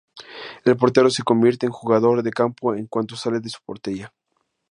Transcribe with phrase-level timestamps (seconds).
[0.65, 4.11] El portero se convierte en jugador de campo en cuanto sale de su portería.